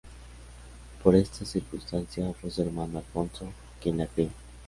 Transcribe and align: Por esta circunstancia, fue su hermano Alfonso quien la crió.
Por 1.03 1.13
esta 1.15 1.45
circunstancia, 1.45 2.33
fue 2.33 2.49
su 2.49 2.63
hermano 2.63 2.97
Alfonso 2.97 3.53
quien 3.79 3.99
la 3.99 4.07
crió. 4.07 4.31